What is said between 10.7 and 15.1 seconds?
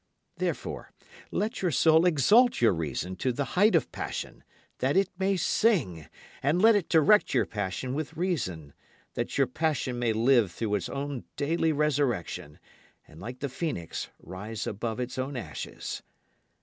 its own daily resurrection, and like the phoenix rise above